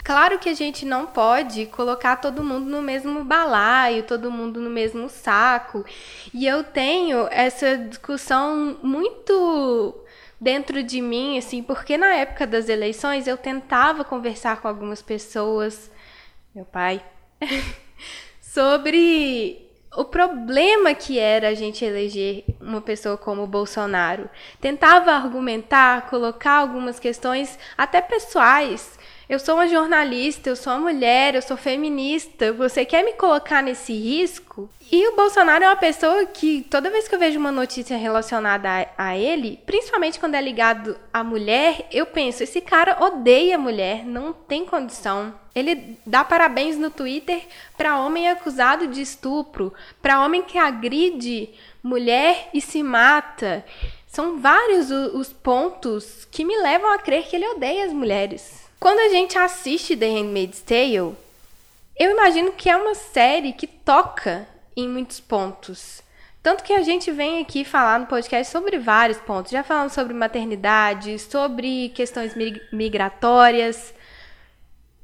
Claro 0.04 0.38
que 0.38 0.50
a 0.50 0.54
gente 0.54 0.84
não 0.84 1.06
pode 1.06 1.64
colocar 1.64 2.16
todo 2.16 2.44
mundo 2.44 2.66
no 2.66 2.82
mesmo 2.82 3.24
balaio, 3.24 4.02
todo 4.02 4.30
mundo 4.30 4.60
no 4.60 4.68
mesmo 4.68 5.08
saco. 5.08 5.82
E 6.34 6.46
eu 6.46 6.62
tenho 6.62 7.26
essa 7.30 7.78
discussão 7.78 8.78
muito 8.82 10.03
dentro 10.44 10.82
de 10.82 11.00
mim, 11.00 11.38
assim, 11.38 11.62
porque 11.62 11.96
na 11.96 12.14
época 12.14 12.46
das 12.46 12.68
eleições 12.68 13.26
eu 13.26 13.36
tentava 13.36 14.04
conversar 14.04 14.60
com 14.60 14.68
algumas 14.68 15.00
pessoas, 15.00 15.90
meu 16.54 16.66
pai, 16.66 17.02
sobre 18.42 19.66
o 19.96 20.04
problema 20.04 20.92
que 20.92 21.18
era 21.18 21.48
a 21.48 21.54
gente 21.54 21.82
eleger 21.82 22.44
uma 22.60 22.82
pessoa 22.82 23.16
como 23.16 23.42
o 23.42 23.46
Bolsonaro. 23.46 24.28
Tentava 24.60 25.12
argumentar, 25.12 26.10
colocar 26.10 26.58
algumas 26.58 27.00
questões, 27.00 27.58
até 27.78 28.02
pessoais. 28.02 28.98
Eu 29.26 29.38
sou 29.38 29.54
uma 29.54 29.66
jornalista, 29.66 30.50
eu 30.50 30.56
sou 30.56 30.72
uma 30.74 30.92
mulher, 30.92 31.34
eu 31.34 31.40
sou 31.40 31.56
feminista. 31.56 32.52
Você 32.52 32.84
quer 32.84 33.02
me 33.02 33.14
colocar 33.14 33.62
nesse 33.62 33.94
risco? 33.94 34.68
E 34.92 35.08
o 35.08 35.16
Bolsonaro 35.16 35.64
é 35.64 35.68
uma 35.68 35.76
pessoa 35.76 36.26
que, 36.26 36.66
toda 36.70 36.90
vez 36.90 37.08
que 37.08 37.14
eu 37.14 37.18
vejo 37.18 37.38
uma 37.38 37.50
notícia 37.50 37.96
relacionada 37.96 38.68
a, 38.68 39.08
a 39.08 39.16
ele, 39.16 39.58
principalmente 39.64 40.20
quando 40.20 40.34
é 40.34 40.42
ligado 40.42 40.94
à 41.10 41.24
mulher, 41.24 41.86
eu 41.90 42.04
penso: 42.04 42.42
esse 42.42 42.60
cara 42.60 43.02
odeia 43.02 43.56
mulher, 43.56 44.04
não 44.04 44.32
tem 44.32 44.66
condição. 44.66 45.34
Ele 45.54 45.96
dá 46.04 46.22
parabéns 46.22 46.76
no 46.76 46.90
Twitter 46.90 47.46
para 47.78 47.98
homem 48.00 48.28
acusado 48.28 48.88
de 48.88 49.00
estupro, 49.00 49.72
para 50.02 50.22
homem 50.22 50.42
que 50.42 50.58
agride 50.58 51.48
mulher 51.82 52.50
e 52.52 52.60
se 52.60 52.82
mata. 52.82 53.64
São 54.06 54.38
vários 54.38 54.90
os 54.90 55.32
pontos 55.32 56.26
que 56.30 56.44
me 56.44 56.56
levam 56.58 56.92
a 56.92 56.98
crer 56.98 57.24
que 57.24 57.36
ele 57.36 57.48
odeia 57.48 57.86
as 57.86 57.92
mulheres. 57.92 58.63
Quando 58.84 58.98
a 58.98 59.08
gente 59.08 59.38
assiste 59.38 59.96
The 59.96 60.04
Handmaid's 60.04 60.60
Tale, 60.60 61.16
eu 61.98 62.10
imagino 62.10 62.52
que 62.52 62.68
é 62.68 62.76
uma 62.76 62.94
série 62.94 63.54
que 63.54 63.66
toca 63.66 64.46
em 64.76 64.86
muitos 64.86 65.20
pontos. 65.20 66.02
Tanto 66.42 66.62
que 66.62 66.74
a 66.74 66.82
gente 66.82 67.10
vem 67.10 67.40
aqui 67.40 67.64
falar 67.64 67.98
no 67.98 68.04
podcast 68.04 68.52
sobre 68.52 68.78
vários 68.78 69.16
pontos. 69.16 69.52
Já 69.52 69.62
falamos 69.62 69.94
sobre 69.94 70.12
maternidade, 70.12 71.18
sobre 71.18 71.92
questões 71.94 72.34
migratórias, 72.70 73.94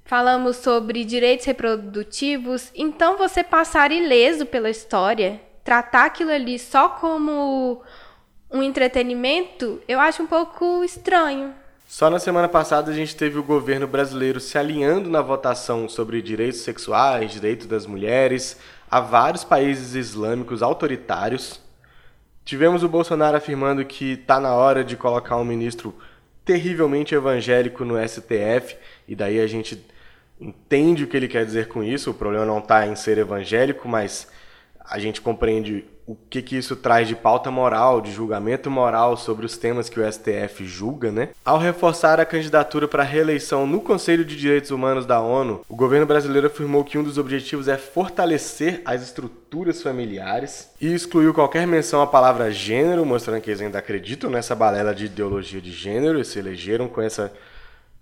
falamos 0.04 0.58
sobre 0.58 1.02
direitos 1.02 1.46
reprodutivos. 1.46 2.70
Então, 2.74 3.16
você 3.16 3.42
passar 3.42 3.90
ileso 3.92 4.44
pela 4.44 4.68
história, 4.68 5.40
tratar 5.64 6.04
aquilo 6.04 6.32
ali 6.32 6.58
só 6.58 6.90
como 6.90 7.82
um 8.50 8.62
entretenimento, 8.62 9.80
eu 9.88 9.98
acho 9.98 10.22
um 10.22 10.26
pouco 10.26 10.84
estranho. 10.84 11.54
Só 11.90 12.08
na 12.08 12.20
semana 12.20 12.48
passada 12.48 12.92
a 12.92 12.94
gente 12.94 13.16
teve 13.16 13.36
o 13.36 13.42
governo 13.42 13.84
brasileiro 13.84 14.38
se 14.38 14.56
alinhando 14.56 15.10
na 15.10 15.20
votação 15.20 15.88
sobre 15.88 16.22
direitos 16.22 16.60
sexuais, 16.60 17.32
direitos 17.32 17.66
das 17.66 17.84
mulheres, 17.84 18.56
a 18.88 19.00
vários 19.00 19.42
países 19.42 19.96
islâmicos 19.96 20.62
autoritários. 20.62 21.60
Tivemos 22.44 22.84
o 22.84 22.88
Bolsonaro 22.88 23.36
afirmando 23.36 23.84
que 23.84 24.12
está 24.12 24.38
na 24.38 24.54
hora 24.54 24.84
de 24.84 24.96
colocar 24.96 25.36
um 25.36 25.44
ministro 25.44 25.92
terrivelmente 26.44 27.12
evangélico 27.12 27.84
no 27.84 27.96
STF, 28.08 28.76
e 29.08 29.16
daí 29.16 29.40
a 29.40 29.48
gente 29.48 29.84
entende 30.40 31.02
o 31.02 31.08
que 31.08 31.16
ele 31.16 31.26
quer 31.26 31.44
dizer 31.44 31.66
com 31.66 31.82
isso. 31.82 32.12
O 32.12 32.14
problema 32.14 32.46
não 32.46 32.60
está 32.60 32.86
em 32.86 32.94
ser 32.94 33.18
evangélico, 33.18 33.88
mas 33.88 34.28
a 34.78 35.00
gente 35.00 35.20
compreende 35.20 35.84
o 36.10 36.18
que, 36.28 36.42
que 36.42 36.56
isso 36.56 36.74
traz 36.74 37.06
de 37.06 37.14
pauta 37.14 37.52
moral, 37.52 38.00
de 38.00 38.10
julgamento 38.10 38.68
moral 38.68 39.16
sobre 39.16 39.46
os 39.46 39.56
temas 39.56 39.88
que 39.88 40.00
o 40.00 40.12
STF 40.12 40.66
julga, 40.66 41.12
né? 41.12 41.28
Ao 41.44 41.56
reforçar 41.56 42.18
a 42.18 42.24
candidatura 42.24 42.88
para 42.88 43.04
reeleição 43.04 43.64
no 43.64 43.80
Conselho 43.80 44.24
de 44.24 44.36
Direitos 44.36 44.72
Humanos 44.72 45.06
da 45.06 45.20
ONU, 45.20 45.64
o 45.68 45.76
governo 45.76 46.06
brasileiro 46.06 46.48
afirmou 46.48 46.82
que 46.82 46.98
um 46.98 47.04
dos 47.04 47.16
objetivos 47.16 47.68
é 47.68 47.76
fortalecer 47.76 48.82
as 48.84 49.02
estruturas 49.02 49.82
familiares 49.82 50.70
e 50.80 50.92
excluiu 50.92 51.32
qualquer 51.32 51.64
menção 51.64 52.02
à 52.02 52.06
palavra 52.08 52.50
gênero, 52.50 53.06
mostrando 53.06 53.40
que 53.40 53.48
eles 53.48 53.60
ainda 53.60 53.78
acreditam 53.78 54.30
nessa 54.30 54.56
balela 54.56 54.92
de 54.92 55.04
ideologia 55.04 55.60
de 55.60 55.70
gênero 55.70 56.18
e 56.18 56.24
se 56.24 56.40
elegeram 56.40 56.88
com 56.88 57.00
essa 57.00 57.32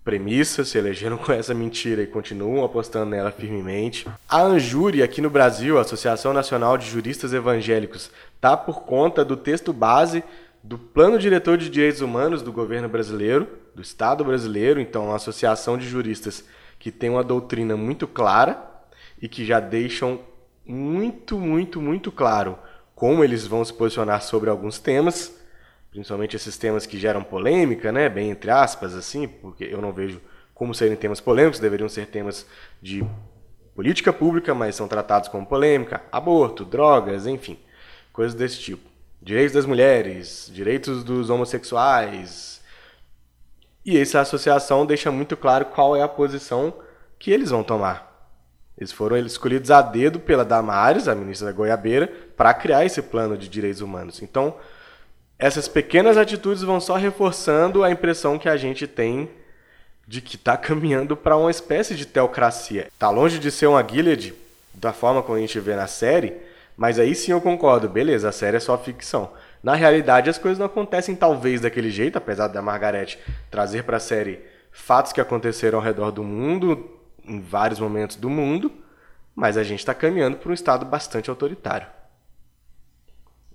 premissa, 0.09 0.65
se 0.65 0.79
elegeram 0.79 1.19
com 1.21 1.31
essa 1.31 1.53
mentira 1.53 2.03
e 2.03 2.07
continuam 2.07 2.65
apostando 2.65 3.11
nela 3.11 3.31
firmemente. 3.31 4.07
A 4.27 4.41
Anjure, 4.41 5.03
aqui 5.03 5.21
no 5.21 5.29
Brasil, 5.29 5.77
a 5.77 5.83
Associação 5.83 6.33
Nacional 6.33 6.79
de 6.79 6.88
Juristas 6.88 7.35
Evangélicos, 7.35 8.11
está 8.35 8.57
por 8.57 8.85
conta 8.85 9.23
do 9.23 9.37
texto 9.37 9.71
base 9.71 10.25
do 10.65 10.79
Plano 10.79 11.19
Diretor 11.19 11.59
de 11.59 11.69
Direitos 11.69 12.00
Humanos 12.00 12.41
do 12.41 12.50
governo 12.50 12.88
brasileiro, 12.88 13.47
do 13.75 13.83
Estado 13.83 14.25
brasileiro, 14.25 14.81
então 14.81 15.05
uma 15.05 15.17
associação 15.17 15.77
de 15.77 15.87
juristas 15.87 16.43
que 16.79 16.91
tem 16.91 17.11
uma 17.11 17.23
doutrina 17.23 17.77
muito 17.77 18.09
clara 18.09 18.59
e 19.21 19.29
que 19.29 19.45
já 19.45 19.61
deixam 19.61 20.21
muito, 20.65 21.38
muito, 21.38 21.83
muito 21.83 22.11
claro 22.11 22.59
como 22.95 23.23
eles 23.23 23.47
vão 23.47 23.62
se 23.62 23.75
posicionar 23.75 24.23
sobre 24.23 24.49
alguns 24.49 24.79
temas 24.79 25.38
principalmente 25.90 26.37
esses 26.37 26.57
temas 26.57 26.87
que 26.87 26.99
geram 26.99 27.23
polêmica, 27.23 27.90
né, 27.90 28.09
bem 28.09 28.30
entre 28.30 28.50
aspas, 28.50 28.95
assim, 28.95 29.26
porque 29.26 29.64
eu 29.64 29.80
não 29.80 29.92
vejo 29.92 30.21
como 30.54 30.75
serem 30.75 30.97
temas 30.97 31.21
polêmicos, 31.21 31.61
deveriam 31.61 31.88
ser 31.88 32.07
temas 32.07 32.47
de 32.83 33.04
política 33.75 34.12
pública, 34.12 34.54
mas 34.54 34.75
são 34.75 34.88
tratados 34.88 35.28
como 35.28 35.47
polêmica, 35.47 36.02
aborto, 36.11 36.64
drogas, 36.64 37.26
enfim, 37.26 37.57
coisas 38.12 38.35
desse 38.35 38.59
tipo. 38.59 38.88
Direitos 39.23 39.54
das 39.54 39.66
mulheres, 39.66 40.50
direitos 40.52 41.04
dos 41.04 41.30
homossexuais. 41.30 42.61
E 43.85 43.97
essa 43.97 44.21
associação 44.21 44.85
deixa 44.85 45.12
muito 45.12 45.37
claro 45.37 45.66
qual 45.66 45.95
é 45.95 46.02
a 46.02 46.09
posição 46.09 46.75
que 47.18 47.30
eles 47.30 47.50
vão 47.50 47.62
tomar. 47.62 48.09
Eles 48.76 48.92
foram 48.92 49.16
escolhidos 49.16 49.71
a 49.71 49.83
dedo 49.83 50.21
pela 50.21 50.45
Damares, 50.45 51.09
a 51.09 51.14
ministra 51.14 51.47
da 51.47 51.52
Goiabeira, 51.52 52.07
para 52.37 52.54
criar 52.54 52.85
esse 52.85 53.02
plano 53.02 53.37
de 53.37 53.49
direitos 53.49 53.80
humanos. 53.80 54.23
Então, 54.23 54.57
essas 55.38 55.68
pequenas 55.68 56.16
atitudes 56.16 56.62
vão 56.62 56.80
só 56.80 56.97
reforçando 56.97 57.85
a 57.85 57.90
impressão 57.90 58.38
que 58.38 58.49
a 58.49 58.57
gente 58.57 58.87
tem 58.87 59.30
de 60.07 60.21
que 60.21 60.37
está 60.37 60.57
caminhando 60.59 61.16
para 61.16 61.37
uma 61.37 61.50
espécie 61.50 61.95
de 61.95 62.07
teocracia. 62.07 62.88
Está 62.88 63.09
longe 63.11 63.38
de 63.38 63.50
ser 63.50 63.66
uma 63.66 63.87
Gilead, 63.87 64.35
da 64.75 64.92
forma 64.92 65.23
como 65.23 65.38
a 65.38 65.40
gente 65.40 65.61
vê 65.61 65.76
na 65.76 65.87
série, 65.87 66.35
mas 66.76 66.99
aí 66.99 67.14
sim 67.14 67.33
eu 67.33 67.40
concordo, 67.40 67.88
beleza, 67.88 68.28
a 68.28 68.33
série 68.33 68.57
é 68.57 68.61
só 68.61 68.76
ficção. 68.76 69.30
Na 69.62 69.75
realidade, 69.75 70.30
as 70.30 70.38
coisas 70.38 70.59
não 70.59 70.66
acontecem 70.66 71.14
talvez 71.14 71.61
daquele 71.61 71.90
jeito, 71.90 72.16
apesar 72.16 72.49
da 72.49 72.62
Margaret 72.62 73.18
trazer 73.50 73.83
para 73.85 73.97
a 73.97 74.00
série 74.00 74.40
fatos 74.71 75.12
que 75.12 75.21
aconteceram 75.21 75.78
ao 75.78 75.85
redor 75.85 76.12
do 76.12 76.23
mundo, 76.23 76.88
em 77.25 77.40
vários 77.40 77.80
momentos 77.80 78.16
do 78.16 78.30
mundo, 78.30 78.73
mas 79.35 79.57
a 79.57 79.62
gente 79.62 79.80
está 79.80 79.95
caminhando 79.95 80.37
para 80.37 80.50
um 80.50 80.54
estado 80.54 80.87
bastante 80.87 81.28
autoritário. 81.28 81.87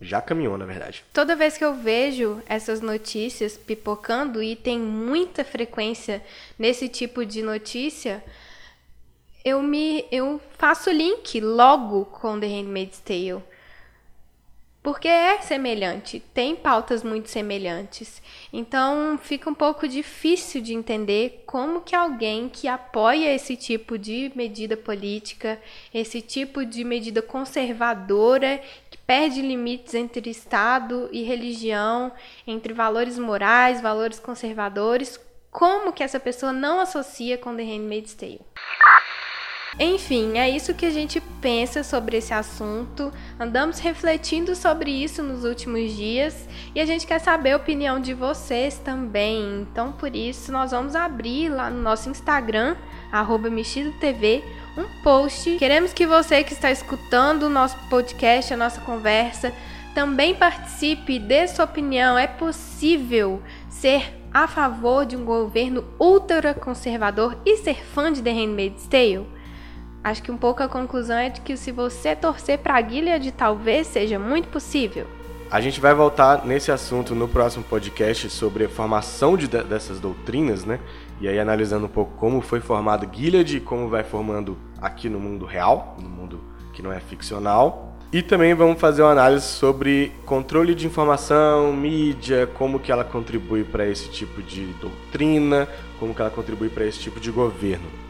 Já 0.03 0.21
caminhou, 0.21 0.57
na 0.57 0.65
verdade. 0.65 1.03
Toda 1.13 1.35
vez 1.35 1.57
que 1.57 1.63
eu 1.63 1.73
vejo 1.73 2.41
essas 2.45 2.81
notícias 2.81 3.57
pipocando, 3.57 4.43
e 4.43 4.55
tem 4.55 4.79
muita 4.79 5.43
frequência 5.43 6.21
nesse 6.59 6.89
tipo 6.89 7.25
de 7.25 7.41
notícia, 7.41 8.23
eu 9.43 9.61
me 9.61 10.05
eu 10.11 10.39
faço 10.57 10.91
link 10.91 11.39
logo 11.39 12.05
com 12.05 12.39
The 12.39 12.47
Handmaid's 12.47 12.99
Tale. 12.99 13.43
Porque 14.83 15.07
é 15.07 15.39
semelhante, 15.39 16.21
tem 16.33 16.57
pautas 16.57 17.03
muito 17.03 17.29
semelhantes. 17.29 18.21
Então 18.51 19.17
fica 19.17 19.49
um 19.49 19.53
pouco 19.53 19.87
difícil 19.87 20.61
de 20.61 20.73
entender 20.73 21.45
como 21.45 21.79
que 21.79 21.95
alguém 21.95 22.49
que 22.49 22.67
apoia 22.67 23.33
esse 23.33 23.55
tipo 23.55 23.97
de 23.97 24.29
medida 24.35 24.75
política, 24.75 25.57
esse 25.93 26.21
tipo 26.21 26.65
de 26.65 26.83
medida 26.83 27.21
conservadora, 27.21 28.61
que 28.89 28.97
perde 28.97 29.41
limites 29.41 29.93
entre 29.93 30.29
Estado 30.29 31.07
e 31.13 31.23
religião, 31.23 32.11
entre 32.45 32.73
valores 32.73 33.17
morais, 33.17 33.79
valores 33.79 34.19
conservadores, 34.19 35.17
como 35.49 35.93
que 35.93 36.03
essa 36.03 36.19
pessoa 36.19 36.51
não 36.51 36.81
associa 36.81 37.37
com 37.37 37.55
The 37.55 37.63
Handmaid's 37.63 38.15
Tale? 38.15 38.41
Enfim, 39.79 40.37
é 40.37 40.47
isso 40.47 40.73
que 40.75 40.85
a 40.85 40.91
gente 40.91 41.19
pensa 41.41 41.83
sobre 41.83 42.17
esse 42.17 42.33
assunto. 42.33 43.11
Andamos 43.39 43.79
refletindo 43.79 44.55
sobre 44.55 44.91
isso 44.91 45.23
nos 45.23 45.43
últimos 45.43 45.95
dias 45.95 46.47
e 46.75 46.79
a 46.79 46.85
gente 46.85 47.07
quer 47.07 47.19
saber 47.19 47.53
a 47.53 47.57
opinião 47.57 47.99
de 47.99 48.13
vocês 48.13 48.77
também. 48.77 49.61
Então, 49.61 49.91
por 49.91 50.15
isso, 50.15 50.51
nós 50.51 50.71
vamos 50.71 50.95
abrir 50.95 51.49
lá 51.49 51.71
no 51.71 51.81
nosso 51.81 52.07
Instagram, 52.07 52.75
@mexidotv, 53.49 54.43
um 54.77 55.03
post. 55.03 55.57
Queremos 55.57 55.91
que 55.91 56.05
você 56.05 56.43
que 56.43 56.53
está 56.53 56.71
escutando 56.71 57.43
o 57.43 57.49
nosso 57.49 57.77
podcast, 57.89 58.53
a 58.53 58.57
nossa 58.57 58.79
conversa, 58.81 59.51
também 59.95 60.35
participe, 60.35 61.17
dê 61.17 61.47
sua 61.47 61.65
opinião. 61.65 62.15
É 62.15 62.27
possível 62.27 63.41
ser 63.69 64.19
a 64.31 64.47
favor 64.47 65.03
de 65.05 65.15
um 65.15 65.25
governo 65.25 65.83
ultraconservador 65.99 67.37
e 67.43 67.57
ser 67.57 67.83
fã 67.83 68.11
de 68.11 68.21
The 68.21 68.31
Handmaid's 68.31 68.87
Tale? 68.87 69.27
Acho 70.03 70.21
que 70.21 70.31
um 70.31 70.37
pouco 70.37 70.61
a 70.61 70.67
conclusão 70.67 71.17
é 71.17 71.29
de 71.29 71.39
que 71.39 71.55
se 71.55 71.71
você 71.71 72.13
torcer 72.13 72.57
para 72.57 72.75
a 72.75 72.81
Gilead, 72.81 73.31
talvez 73.31 73.87
seja 73.87 74.19
muito 74.19 74.49
possível. 74.49 75.07
A 75.49 75.61
gente 75.61 75.79
vai 75.79 75.93
voltar 75.93 76.45
nesse 76.45 76.71
assunto 76.71 77.15
no 77.15 77.27
próximo 77.27 77.63
podcast 77.63 78.29
sobre 78.29 78.65
a 78.65 78.69
formação 78.69 79.37
de, 79.37 79.47
dessas 79.47 80.01
doutrinas, 80.01 80.65
né? 80.65 80.79
E 81.21 81.27
aí 81.27 81.39
analisando 81.39 81.85
um 81.85 81.89
pouco 81.89 82.17
como 82.17 82.41
foi 82.41 82.59
formado 82.59 83.07
Gilead 83.15 83.57
e 83.57 83.59
como 83.61 83.87
vai 83.87 84.03
formando 84.03 84.57
aqui 84.81 85.07
no 85.07 85.19
mundo 85.21 85.45
real, 85.45 85.95
no 86.01 86.09
mundo 86.09 86.41
que 86.73 86.81
não 86.81 86.91
é 86.91 86.99
ficcional. 86.99 87.95
E 88.11 88.21
também 88.21 88.53
vamos 88.53 88.81
fazer 88.81 89.03
uma 89.03 89.11
análise 89.11 89.45
sobre 89.45 90.11
controle 90.25 90.75
de 90.75 90.85
informação, 90.85 91.71
mídia, 91.71 92.45
como 92.45 92.77
que 92.79 92.91
ela 92.91 93.05
contribui 93.05 93.63
para 93.63 93.87
esse 93.87 94.09
tipo 94.09 94.41
de 94.41 94.65
doutrina, 94.81 95.67
como 95.97 96.13
que 96.13 96.21
ela 96.21 96.29
contribui 96.29 96.67
para 96.67 96.85
esse 96.85 96.99
tipo 96.99 97.19
de 97.19 97.31
governo. 97.31 98.03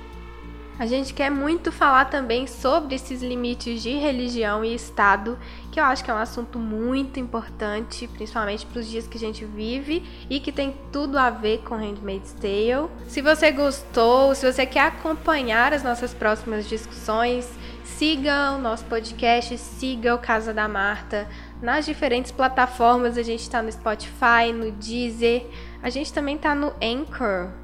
A 0.79 0.87
gente 0.87 1.13
quer 1.13 1.29
muito 1.29 1.71
falar 1.71 2.05
também 2.05 2.47
sobre 2.47 2.95
esses 2.95 3.21
limites 3.21 3.83
de 3.83 3.91
religião 3.91 4.65
e 4.65 4.73
Estado, 4.73 5.37
que 5.71 5.79
eu 5.79 5.83
acho 5.83 6.03
que 6.03 6.09
é 6.09 6.13
um 6.13 6.17
assunto 6.17 6.57
muito 6.57 7.19
importante, 7.19 8.07
principalmente 8.07 8.65
para 8.65 8.79
os 8.79 8.87
dias 8.87 9.07
que 9.07 9.15
a 9.15 9.19
gente 9.19 9.45
vive 9.45 10.03
e 10.29 10.39
que 10.39 10.51
tem 10.51 10.75
tudo 10.91 11.17
a 11.19 11.29
ver 11.29 11.59
com 11.59 11.75
Handmaid's 11.75 12.33
Tale. 12.33 12.89
Se 13.07 13.21
você 13.21 13.51
gostou, 13.51 14.33
se 14.33 14.51
você 14.51 14.65
quer 14.65 14.87
acompanhar 14.87 15.73
as 15.73 15.83
nossas 15.83 16.11
próximas 16.11 16.67
discussões, 16.67 17.47
siga 17.83 18.53
o 18.53 18.57
nosso 18.57 18.83
podcast, 18.85 19.55
siga 19.59 20.15
o 20.15 20.19
Casa 20.19 20.51
da 20.51 20.67
Marta 20.67 21.27
nas 21.61 21.85
diferentes 21.85 22.31
plataformas. 22.31 23.15
A 23.15 23.23
gente 23.23 23.41
está 23.41 23.61
no 23.61 23.71
Spotify, 23.71 24.51
no 24.51 24.71
Deezer, 24.71 25.45
a 25.83 25.89
gente 25.91 26.11
também 26.11 26.35
está 26.35 26.55
no 26.55 26.73
Anchor. 26.81 27.62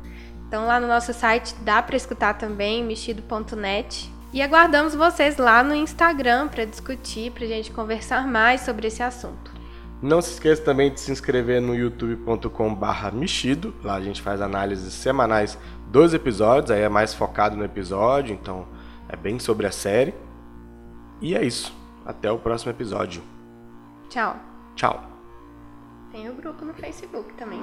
Então 0.50 0.65
lá 0.65 0.79
no 0.79 0.88
nosso 0.88 1.13
site 1.13 1.53
dá 1.62 1.79
para 1.79 1.96
escutar 1.96 2.34
também, 2.34 2.84
mexido.net. 2.84 4.12
E 4.34 4.41
aguardamos 4.41 4.96
vocês 4.96 5.38
lá 5.38 5.63
no 5.63 5.75
Instagram 5.75 6.48
para 6.48 6.65
discutir, 6.65 7.32
para 7.32 7.46
a 7.46 7.48
gente 7.48 7.72
conversar 7.72 8.27
mais 8.27 8.62
sobre 8.62 8.88
esse 8.88 9.03
assunto. 9.03 9.51
Não 10.01 10.22
se 10.24 10.32
esqueça 10.34 10.63
também 10.63 10.91
de 10.91 11.00
se 11.00 11.12
inscrever 11.12 11.62
no 11.62 11.75
youtube.com/barra 11.75 13.12
mexido. 13.12 13.75
Lá 13.84 13.96
a 13.96 14.01
gente 14.01 14.24
faz 14.24 14.41
análises 14.41 14.91
semanais 14.91 15.56
dos 15.88 16.15
episódios, 16.15 16.72
aí 16.72 16.82
é 16.82 16.89
mais 16.89 17.13
focado 17.13 17.56
no 17.56 17.63
episódio, 17.63 18.34
então 18.34 18.68
é 19.08 19.15
bem 19.15 19.38
sobre 19.38 19.68
a 19.68 19.72
série. 19.72 20.15
E 21.22 21.36
é 21.36 21.46
isso. 21.46 21.72
Até 22.03 22.32
o 22.32 22.39
próximo 22.39 22.72
episódio. 22.72 23.22
Tchau. 24.10 24.36
Tchau. 24.75 25.03
Tem 26.12 26.27
o 26.27 26.34
grupo 26.34 26.65
no 26.65 26.74
Facebook 26.74 27.34
também. 27.34 27.60